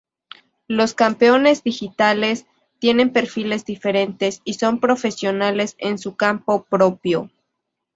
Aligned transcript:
Los 0.67 0.95
Campeones 0.95 1.63
Digitales 1.63 2.47
tienen 2.79 3.13
perfiles 3.13 3.65
diferentes 3.65 4.41
y 4.43 4.55
son 4.55 4.79
profesionales 4.79 5.75
en 5.77 5.99
su 5.99 6.15
campo 6.15 6.63
propio. 6.63 7.29